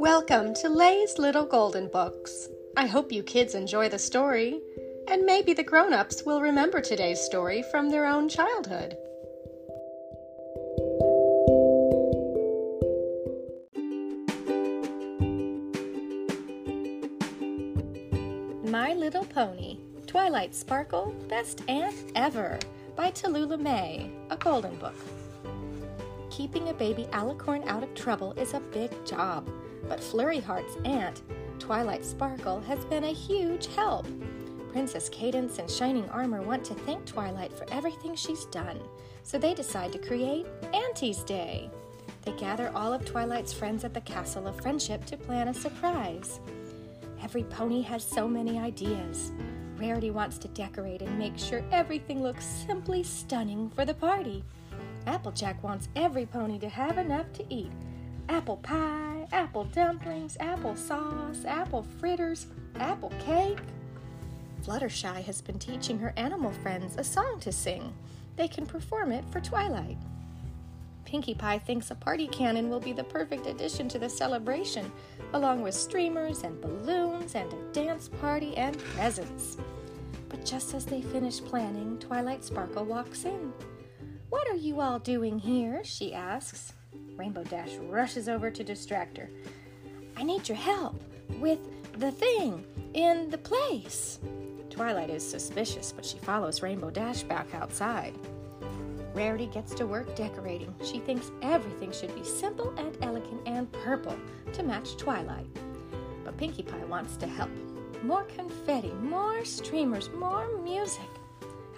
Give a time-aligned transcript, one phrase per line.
[0.00, 2.48] Welcome to Lay's Little Golden Books.
[2.74, 4.58] I hope you kids enjoy the story,
[5.08, 8.96] and maybe the grown ups will remember today's story from their own childhood.
[18.64, 22.58] My Little Pony Twilight Sparkle Best Aunt Ever
[22.96, 24.96] by Tallulah May, a golden book.
[26.30, 29.46] Keeping a baby alicorn out of trouble is a big job,
[29.88, 31.22] but Flurry Heart's aunt,
[31.58, 34.06] Twilight Sparkle, has been a huge help.
[34.72, 38.78] Princess Cadance and Shining Armor want to thank Twilight for everything she's done,
[39.22, 41.70] so they decide to create Auntie's Day.
[42.22, 46.40] They gather all of Twilight's friends at the Castle of Friendship to plan a surprise.
[47.22, 49.32] Every pony has so many ideas.
[49.76, 54.44] Rarity wants to decorate and make sure everything looks simply stunning for the party.
[55.06, 57.72] Applejack wants every pony to have enough to eat
[58.30, 63.58] apple pie, apple dumplings, apple sauce, apple fritters, apple cake.
[64.62, 67.94] Fluttershy has been teaching her animal friends a song to sing.
[68.36, 69.98] They can perform it for Twilight.
[71.04, 74.92] Pinkie Pie thinks a party cannon will be the perfect addition to the celebration,
[75.32, 79.56] along with streamers and balloons and a dance party and presents.
[80.28, 83.52] But just as they finish planning, Twilight Sparkle walks in.
[84.28, 85.82] What are you all doing here?
[85.82, 86.74] she asks.
[87.20, 89.28] Rainbow Dash rushes over to distract her.
[90.16, 90.98] I need your help
[91.38, 91.58] with
[91.98, 94.18] the thing in the place.
[94.70, 98.14] Twilight is suspicious, but she follows Rainbow Dash back outside.
[99.12, 100.74] Rarity gets to work decorating.
[100.82, 104.16] She thinks everything should be simple and elegant and purple
[104.54, 105.46] to match Twilight.
[106.24, 107.50] But Pinkie Pie wants to help.
[108.02, 111.10] More confetti, more streamers, more music.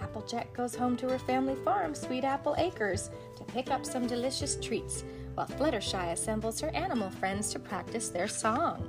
[0.01, 4.57] Applejack goes home to her family farm, Sweet Apple Acres, to pick up some delicious
[4.61, 8.87] treats, while Fluttershy assembles her animal friends to practice their song.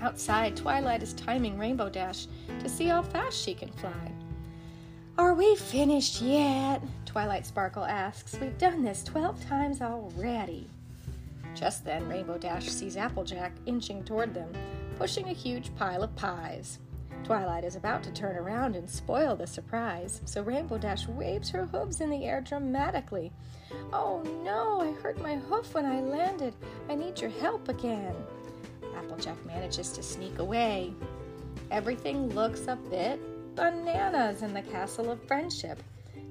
[0.00, 2.26] Outside, Twilight is timing Rainbow Dash
[2.60, 4.12] to see how fast she can fly.
[5.18, 6.82] Are we finished yet?
[7.06, 8.38] Twilight Sparkle asks.
[8.38, 10.68] We've done this 12 times already.
[11.54, 14.52] Just then, Rainbow Dash sees Applejack inching toward them,
[14.98, 16.78] pushing a huge pile of pies.
[17.24, 21.66] Twilight is about to turn around and spoil the surprise, so Rainbow Dash waves her
[21.66, 23.32] hooves in the air dramatically.
[23.92, 26.54] Oh no, I hurt my hoof when I landed.
[26.88, 28.14] I need your help again.
[28.96, 30.94] Applejack manages to sneak away.
[31.70, 33.20] Everything looks a bit
[33.56, 35.82] bananas in the Castle of Friendship.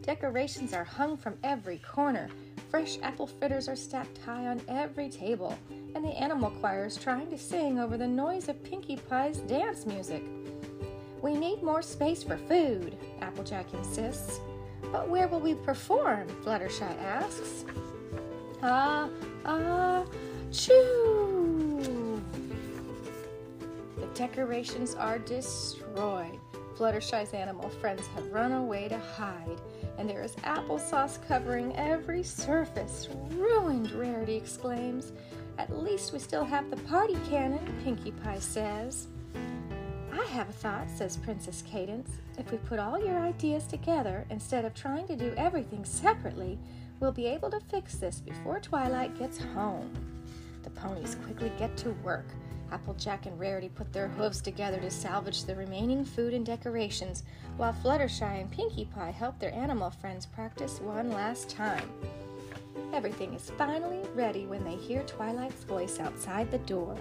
[0.04, 2.30] Decorations are hung from every corner.
[2.70, 5.58] Fresh apple fritters are stacked high on every table,
[5.96, 9.86] and the animal choir is trying to sing over the noise of Pinkie Pie's dance
[9.86, 10.24] music.
[11.26, 14.42] We need more space for food, Applejack insists.
[14.92, 16.28] But where will we perform?
[16.44, 17.66] Fluttershy asks.
[18.62, 19.10] Ah,
[19.44, 20.06] ah,
[20.52, 22.22] choo!
[23.98, 26.40] The decorations are destroyed.
[26.78, 29.60] Fluttershy's animal friends have run away to hide,
[29.98, 33.10] and there is applesauce covering every surface.
[33.32, 35.12] Ruined, Rarity exclaims.
[35.58, 39.08] At least we still have the party cannon, Pinkie Pie says.
[40.26, 42.10] I have a thought, says Princess Cadance.
[42.40, 46.58] If we put all your ideas together instead of trying to do everything separately,
[47.00, 49.94] we'll be able to fix this before Twilight gets home.
[50.64, 52.26] The ponies quickly get to work.
[52.72, 57.22] Applejack and Rarity put their hooves together to salvage the remaining food and decorations,
[57.58, 61.88] while Fluttershy and Pinkie Pie help their animal friends practice one last time.
[62.94, 66.98] Everything is finally ready when they hear Twilight's voice outside the door.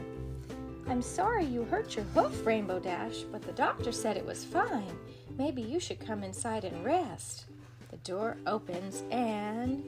[0.88, 4.96] I'm sorry you hurt your hoof, Rainbow Dash, but the doctor said it was fine.
[5.38, 7.46] Maybe you should come inside and rest.
[7.90, 9.82] The door opens and.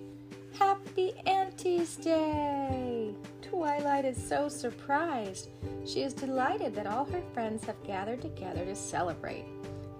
[0.59, 3.15] Happy Auntie's Day!
[3.43, 5.51] Twilight is so surprised.
[5.85, 9.45] She is delighted that all her friends have gathered together to celebrate.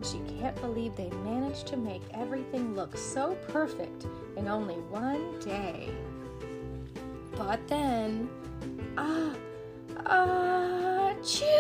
[0.03, 4.07] She can't believe they managed to make everything look so perfect
[4.37, 5.91] in only one day.
[7.37, 8.31] But then.
[8.97, 9.35] Ah!
[10.09, 11.13] Ah!
[11.25, 11.56] Choo!